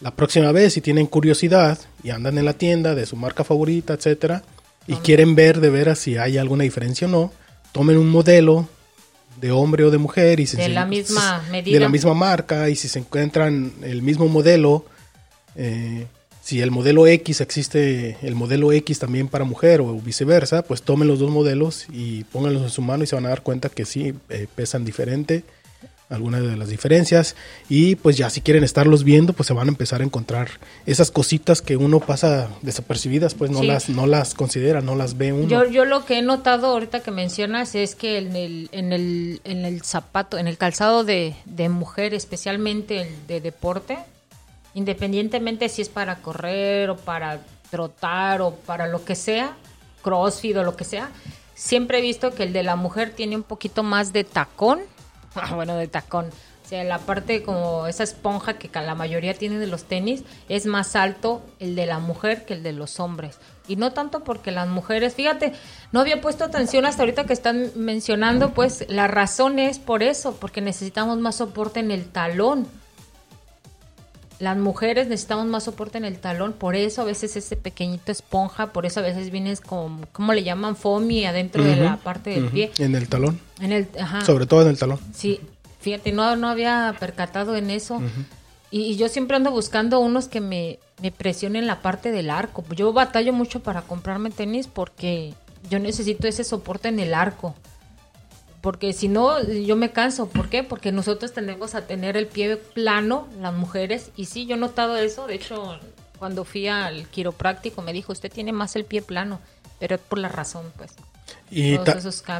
[0.00, 3.94] la próxima vez si tienen curiosidad y andan en la tienda de su marca favorita,
[3.94, 4.42] etcétera,
[4.86, 7.32] y quieren ver de veras si hay alguna diferencia o no,
[7.72, 8.68] tomen un modelo
[9.40, 11.74] de hombre o de mujer y de la misma medida.
[11.74, 14.84] de la misma marca y si se encuentran el mismo modelo
[15.56, 16.06] eh,
[16.42, 21.08] si el modelo X existe el modelo X también para mujer o viceversa pues tomen
[21.08, 23.84] los dos modelos y pónganlos en su mano y se van a dar cuenta que
[23.84, 25.44] sí eh, pesan diferente
[26.10, 27.36] algunas de las diferencias.
[27.68, 30.48] Y pues ya si quieren estarlos viendo pues se van a empezar a encontrar
[30.84, 35.32] esas cositas que uno pasa desapercibidas pues no las no las considera no las ve
[35.32, 35.48] uno.
[35.48, 39.40] Yo, yo lo que he notado ahorita que mencionas es que en el en el,
[39.44, 43.98] en el zapato en el calzado de, de mujer especialmente el de deporte
[44.74, 49.56] independientemente si es para correr o para trotar o para lo que sea
[50.02, 51.10] crossfit o lo que sea
[51.54, 54.80] siempre he visto que el de la mujer tiene un poquito más de tacón
[55.34, 56.26] Ah, bueno, de tacón.
[56.26, 60.66] O sea, la parte como esa esponja que la mayoría tiene de los tenis es
[60.66, 63.38] más alto el de la mujer que el de los hombres.
[63.66, 65.52] Y no tanto porque las mujeres, fíjate,
[65.90, 70.36] no había puesto atención hasta ahorita que están mencionando, pues la razón es por eso,
[70.40, 72.68] porque necesitamos más soporte en el talón.
[74.40, 78.72] Las mujeres necesitamos más soporte en el talón, por eso a veces ese pequeñito esponja,
[78.72, 80.76] por eso a veces vienes como, ¿cómo le llaman?
[80.76, 82.72] Foamy adentro de la parte del pie.
[82.78, 83.38] En el talón.
[83.60, 84.24] En el, ajá.
[84.24, 84.98] Sobre todo en el talón.
[85.14, 85.40] Sí,
[85.80, 88.00] fíjate, no, no había percatado en eso.
[88.70, 92.64] y, yo siempre ando buscando unos que me, me presionen la parte del arco.
[92.74, 95.34] Yo batallo mucho para comprarme tenis porque
[95.68, 97.54] yo necesito ese soporte en el arco
[98.60, 100.28] porque si no, yo me canso.
[100.28, 100.62] ¿Por qué?
[100.62, 104.96] Porque nosotros tendemos a tener el pie plano, las mujeres, y sí, yo he notado
[104.96, 105.26] eso.
[105.26, 105.78] De hecho,
[106.18, 109.40] cuando fui al quiropráctico me dijo, usted tiene más el pie plano,
[109.78, 110.92] pero es por la razón, pues.
[111.50, 111.78] Y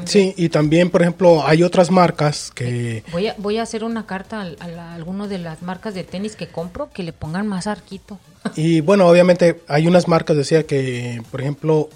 [0.05, 3.03] Sí, y también, por ejemplo, hay otras marcas que...
[3.11, 6.37] Voy a, voy a hacer una carta a, a, alguno de las marcas de tenis
[6.37, 8.19] que compro que le pongan más arquito.
[8.57, 11.89] Y bueno, obviamente hay unas marcas, decía que, por ejemplo,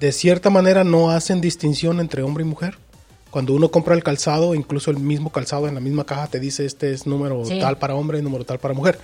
[0.00, 2.78] de cierta manera no hacen distinción entre hombre y mujer
[3.32, 6.66] cuando uno compra el calzado, incluso el mismo calzado en la misma caja te dice
[6.66, 8.98] este es número tal para hombre y número tal para mujer.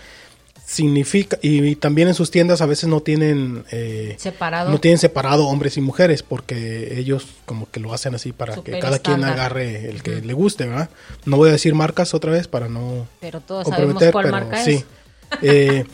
[0.67, 4.71] Significa, y, también en sus tiendas a veces no tienen eh, separado.
[4.71, 8.79] no tienen separado hombres y mujeres, porque ellos como que lo hacen así para que
[8.79, 10.91] cada quien agarre el que le guste, ¿verdad?
[11.25, 13.67] No voy a decir marcas otra vez para no Pero todos
[14.12, 14.85] cuál marca sí.
[15.43, 15.85] Eh,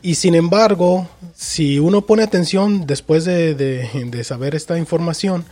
[0.00, 5.44] y sin embargo, si uno pone atención después de, de saber esta información,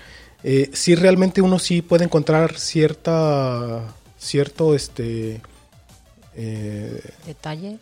[0.45, 3.85] eh, sí realmente uno sí puede encontrar cierta,
[4.19, 5.41] cierto, este...
[6.35, 7.79] Eh, Detalle,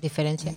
[0.00, 0.54] diferencia.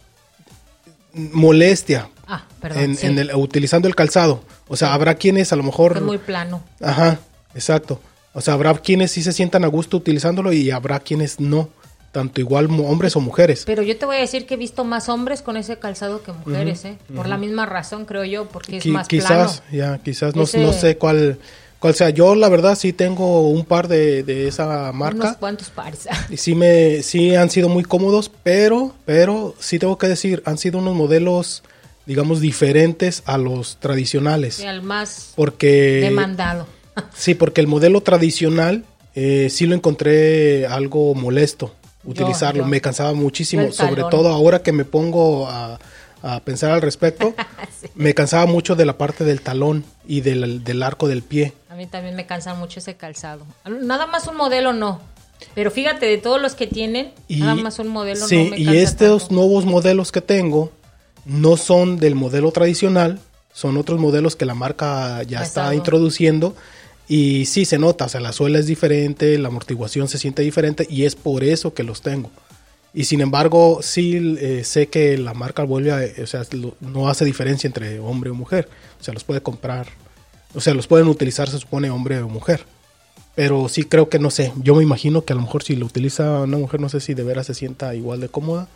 [1.13, 2.09] Molestia.
[2.27, 2.97] Ah, perdón.
[3.01, 4.43] En, el, utilizando el calzado.
[4.67, 5.97] O sea, habrá quienes a lo mejor...
[5.97, 6.61] Es muy plano.
[6.81, 7.19] Ajá,
[7.55, 8.01] exacto.
[8.33, 11.69] O sea, habrá quienes sí se sientan a gusto utilizándolo y habrá quienes no
[12.11, 13.63] tanto igual hombres o mujeres.
[13.65, 16.31] Pero yo te voy a decir que he visto más hombres con ese calzado que
[16.31, 16.97] mujeres, ¿eh?
[17.15, 20.97] Por la misma razón, creo yo, porque es más quizás, ya, quizás, no, no, sé
[20.97, 21.37] cuál,
[21.79, 22.09] cuál sea.
[22.09, 25.21] Yo, la verdad, sí tengo un par de, de esa marca.
[25.21, 26.07] Unos cuantos pares.
[26.29, 30.57] y sí, me, sí han sido muy cómodos, pero, pero sí tengo que decir, han
[30.57, 31.63] sido unos modelos
[32.05, 34.61] digamos diferentes a los tradicionales.
[34.61, 36.65] Y al más porque, demandado.
[37.13, 42.65] sí, porque el modelo tradicional eh, sí lo encontré algo molesto utilizarlo.
[42.65, 45.79] Me cansaba muchísimo, sobre todo ahora que me pongo a,
[46.43, 47.33] pensar al respecto,
[47.95, 51.53] me cansaba mucho de la parte del talón y del, del, arco del pie.
[51.69, 53.45] A mí también me cansa mucho ese calzado.
[53.65, 54.99] Nada más un modelo no.
[55.55, 59.31] Pero fíjate, de todos los que tienen, nada más un modelo sí, no y estos
[59.31, 60.71] nuevos modelos que tengo
[61.25, 63.19] no son del modelo tradicional,
[63.53, 66.55] son otros modelos que la marca ya está introduciendo
[67.09, 70.87] y sí se nota, o sea, la suela es diferente, la amortiguación se siente diferente
[70.89, 72.29] y es por eso que los tengo.
[72.93, 77.09] Y sin embargo, sí eh, sé que la marca vuelve a, o sea, lo- no
[77.09, 78.69] hace diferencia entre hombre o mujer.
[78.99, 79.87] O sea, los puede comprar,
[80.55, 82.63] o sea, los pueden utilizar, se supone, hombre o mujer.
[83.35, 85.85] Pero sí creo que, no sé, yo me imagino que a lo mejor si lo
[85.85, 88.67] utiliza una mujer, no sé si de veras se sienta igual de cómoda.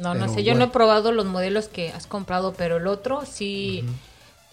[0.00, 0.58] No, no sé, yo bueno.
[0.60, 3.84] no he probado los modelos que has comprado, pero el otro sí,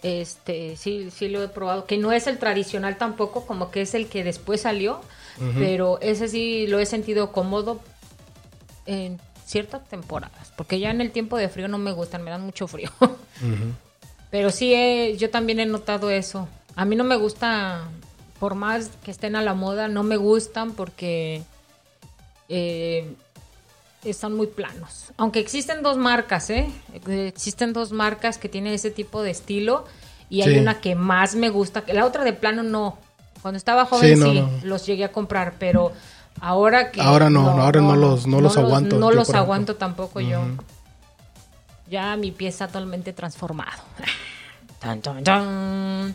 [0.02, 3.94] este, sí, sí lo he probado, que no es el tradicional tampoco, como que es
[3.94, 5.00] el que después salió,
[5.58, 7.80] pero ese sí lo he sentido cómodo
[8.86, 12.42] en ciertas temporadas, porque ya en el tiempo de frío no me gustan, me dan
[12.44, 12.90] mucho frío.
[14.30, 16.48] Pero sí, he- yo también he notado eso.
[16.76, 17.88] A mí no me gusta,
[18.38, 21.42] por más que estén a la moda, no me gustan porque
[22.50, 23.14] eh,
[24.04, 25.06] están muy planos.
[25.16, 26.70] Aunque existen dos marcas, ¿eh?
[27.08, 29.84] Existen dos marcas que tienen ese tipo de estilo
[30.30, 30.58] y hay Sí.
[30.60, 31.82] una que más me gusta.
[31.88, 32.98] La otra de plano no.
[33.42, 34.60] Cuando estaba joven Sí, sí, no, no.
[34.64, 35.92] los llegué a comprar, pero
[36.40, 37.00] ahora que...
[37.00, 40.40] Ahora no, ahora no los- no los aguanto, No los aguanto tampoco yo.
[41.88, 43.82] Ya mi pie está totalmente transformado.
[44.78, 46.14] Tan, tan, tan.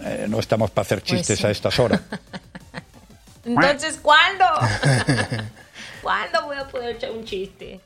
[0.00, 1.46] Eh, no estamos para hacer Pues chistes sí.
[1.46, 2.00] a estas horas.
[3.44, 4.44] Entonces, ¿cuándo?
[6.06, 7.80] ¿Cuándo voy a poder echar un chiste?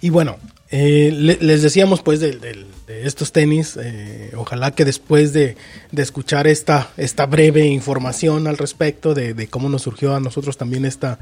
[0.00, 0.38] Y bueno,
[0.70, 5.58] eh, le- les decíamos pues del- del- de, estos tenis, eh, ojalá que después de,
[5.90, 10.56] de escuchar esta, esta breve información al respecto de, de cómo nos surgió a nosotros
[10.56, 11.18] también esta,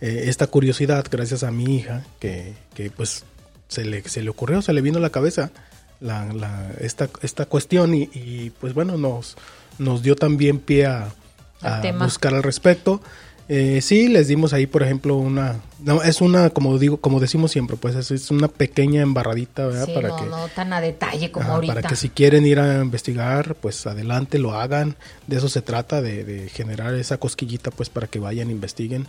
[0.00, 3.24] eh, esta curiosidad, gracias a mi hija, que, que, pues
[3.68, 5.50] se le, se le ocurrió, se le vino a la cabeza
[6.00, 9.36] la, la- esta, esta cuestión y, y, pues bueno, nos,
[9.78, 11.12] nos dio también pie a,
[12.04, 13.02] buscar al respecto.
[13.48, 17.52] Eh, sí, les dimos ahí, por ejemplo, una, no, es una, como digo, como decimos
[17.52, 19.86] siempre, pues es, es una pequeña embarradita, ¿verdad?
[19.86, 21.74] Sí, para no, que, no tan a detalle como ajá, ahorita.
[21.74, 24.96] para que si quieren ir a investigar, pues adelante lo hagan.
[25.26, 29.06] De eso se trata, de, de generar esa cosquillita, pues para que vayan, investiguen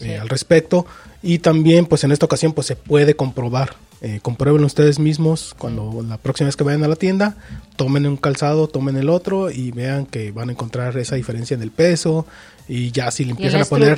[0.00, 0.86] eh, al respecto.
[1.22, 3.74] Y también, pues en esta ocasión, pues se puede comprobar.
[4.02, 7.36] Eh, comprueben ustedes mismos cuando la próxima vez que vayan a la tienda,
[7.76, 11.62] tomen un calzado, tomen el otro y vean que van a encontrar esa diferencia en
[11.62, 12.26] el peso
[12.68, 13.88] y ya si le empiezan a poner.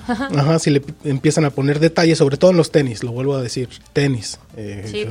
[0.08, 3.42] Ajá, si le empiezan a poner detalles, sobre todo en los tenis, lo vuelvo a
[3.42, 4.40] decir, tenis.
[4.56, 5.04] eh, Sí,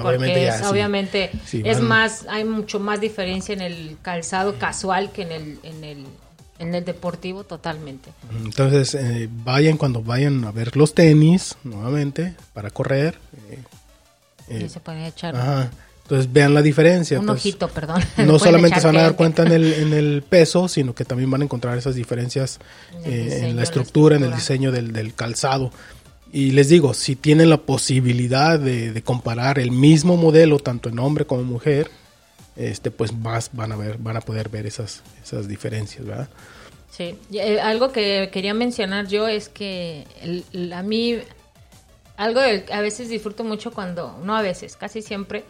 [0.43, 5.13] ya es, obviamente sí, es van- más, hay mucho más diferencia en el calzado casual
[5.13, 6.05] que en el, en el,
[6.61, 8.11] en el deportivo totalmente.
[8.45, 13.15] Entonces, eh, vayan cuando vayan a ver los tenis, nuevamente, para correr.
[13.49, 13.59] eh,
[14.47, 15.71] eh, Y se pueden echar ajá.
[16.03, 17.19] Entonces, vean la diferencia.
[17.19, 18.01] un pues, ojito, perdón.
[18.25, 21.31] No solamente se van a dar cuenta en el, en el peso, sino que también
[21.31, 22.59] van a encontrar esas diferencias
[23.05, 25.71] En eh, diseño, en la la estructura, en el diseño del, del calzado.
[26.33, 30.99] Y les digo, si tienen la posibilidad de, de comparar el mismo modelo, tanto en
[30.99, 31.89] hombre como mujer,
[32.55, 36.29] este, pues más van a ver, van a poder ver esas, esas diferencias, ¿verdad?
[36.91, 40.05] Sí, eh, algo que quería mencionar yo es que
[40.75, 41.17] a mí,
[42.17, 45.45] algo del- a veces disfruto mucho cuando, no a veces, casi siempre,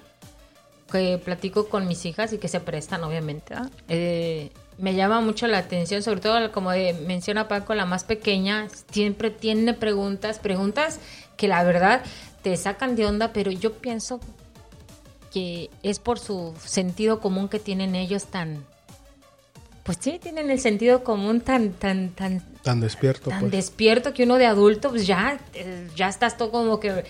[0.91, 3.71] que platico con mis hijas y que se prestan, obviamente, ¿verdad?
[3.89, 8.67] Eh, me llama mucho la atención, sobre todo como de- menciona Paco, la más pequeña,
[8.91, 10.99] siempre tiene preguntas, preguntas
[11.37, 12.03] que la verdad
[12.43, 14.19] te sacan de onda, pero yo pienso
[15.33, 18.65] que es por su sentido común que tienen ellos tan,
[19.83, 23.51] pues sí, tienen el sentido común tan, tan, tan, Tan despierto, tan pues.
[23.51, 27.03] despierto que uno de adulto, pues ya, eh, ya estás todo como que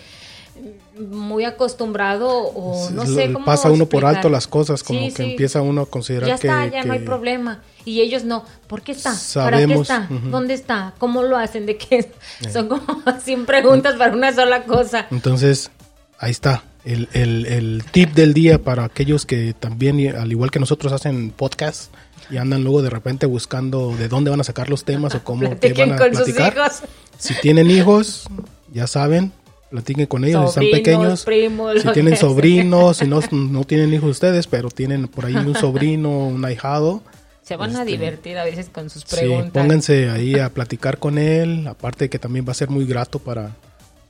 [0.98, 5.22] muy acostumbrado o no sé cómo pasa uno por alto las cosas, como Sí, que
[5.24, 5.30] sí.
[5.32, 7.62] empieza uno a considerar ya que, está, ya no hay que- problema.
[7.84, 8.44] Y ellos no.
[8.68, 9.10] ¿Por qué está?
[9.10, 9.18] ¿Para
[9.58, 10.08] Sabemos, qué está?
[10.30, 10.94] ¿Dónde está?
[10.98, 11.66] ¿Cómo lo hacen?
[11.66, 12.12] ¿De qué?
[12.52, 12.84] Son como
[13.24, 15.06] 100 preguntas para una sola cosa.
[15.10, 15.70] Entonces,
[16.18, 16.62] ahí está.
[16.84, 21.30] El, el- el tip del día para aquellos que también, al igual que nosotros, hacen
[21.30, 21.92] podcast
[22.30, 25.58] y andan luego de repente buscando de dónde van a sacar los temas o cómo
[25.60, 26.54] qué van a con sus platicar.
[26.56, 26.82] hijos.
[27.18, 28.24] Si tienen hijos,
[28.72, 29.32] ya saben,
[29.70, 31.24] platiquen con ellos, si están pequeños.
[31.24, 35.54] primos, si tienen sobrinos, si no, no tienen hijos ustedes, pero tienen por ahí un
[35.54, 37.02] sobrino, un ahijado.
[37.42, 39.50] Se van a Este, divertir a veces con sus Sí, preguntas.
[39.52, 43.18] pónganse ahí a platicar con él, aparte de que también va a ser muy grato
[43.18, 43.50] para,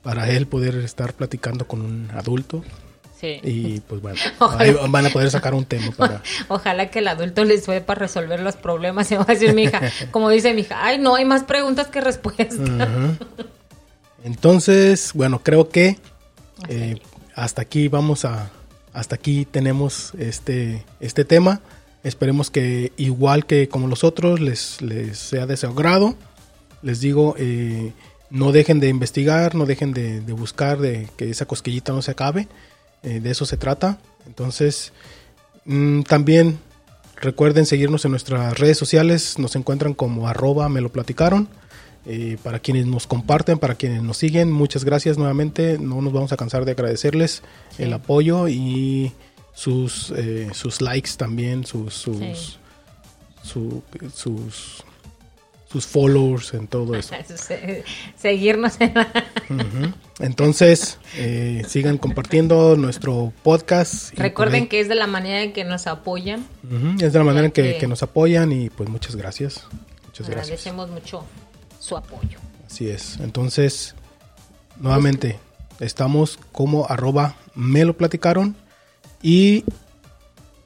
[0.03, 2.63] para él poder estar platicando con un adulto
[3.23, 3.39] Sí.
[3.41, 4.63] y pues bueno, Ojalá.
[4.63, 6.21] ahí van a poder sacar un tema para...
[6.49, 9.07] Ojalá que el adulto les sepa resolver los problemas.
[9.13, 9.79] Se va a decir mi hija,
[10.11, 12.57] como dice mi hija, ay, no, hay más preguntas que respuestas.
[14.25, 15.97] Entonces, bueno, creo que
[16.67, 16.99] eh,
[17.33, 18.51] hasta aquí vamos a,
[18.91, 21.61] hasta aquí tenemos este, este tema.
[22.03, 26.15] Esperemos que igual que como los otros les, les sea de su agrado.
[26.81, 27.93] Les digo, eh,
[28.29, 32.11] no dejen de investigar, no dejen de, de buscar, de que esa cosquillita no se
[32.11, 32.49] acabe.
[33.03, 33.99] Eh, de eso se trata.
[34.25, 34.91] Entonces,
[35.65, 36.59] Mm, también
[37.21, 39.39] recuerden seguirnos en nuestras redes sociales.
[39.39, 41.47] Nos encuentran como arroba me lo platicaron.
[42.05, 45.77] Eh, para quienes nos comparten, para quienes nos siguen, muchas gracias nuevamente.
[45.79, 47.43] No nos vamos a cansar de agradecerles
[47.77, 47.83] Sí.
[47.83, 49.13] el apoyo y
[49.53, 52.57] sus, eh, sus likes también, sus, sus, Sí.
[53.43, 53.83] su-
[54.13, 54.83] sus,
[55.73, 57.13] sus followers en todo eso.
[57.35, 57.83] Se-
[58.15, 59.11] Seguirnos en la...
[59.49, 59.93] Ujú.
[60.19, 64.17] Entonces, eh, sigan compartiendo nuestro podcast.
[64.17, 66.45] Recuerden que es de la manera en que nos apoyan.
[67.01, 69.65] Es de la manera en que, que- que nos apoyan y pues muchas gracias.
[70.05, 70.45] Muchas gracias.
[70.67, 71.25] Agradecemos mucho
[71.79, 72.37] su apoyo.
[72.67, 73.17] Así es.
[73.19, 73.95] Entonces,
[74.79, 75.39] nuevamente,
[75.79, 78.55] estamos como arroba me lo platicaron
[79.23, 79.63] y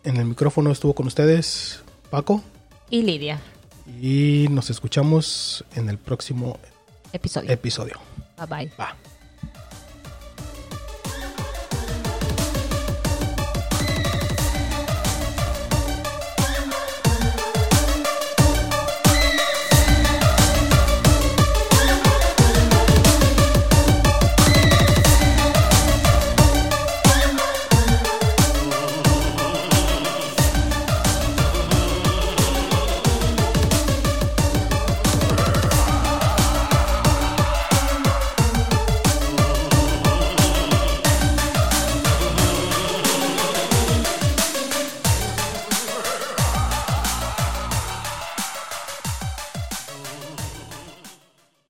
[0.03, 1.80] en el micrófono estuvo con ustedes
[2.10, 2.41] Paco
[2.89, 3.39] Y Lidia,
[4.02, 6.60] y nos escuchamos en el próximo
[7.14, 7.52] episodio.
[7.52, 8.00] episodio.
[8.38, 8.72] Bye bye.
[8.80, 8.96] Va.